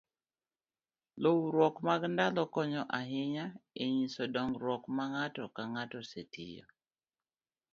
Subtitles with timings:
[1.21, 3.45] luwruok mag ndalo konyo ahinya
[3.83, 6.65] e nyiso dongruok ma ng'ato kaka osetiyo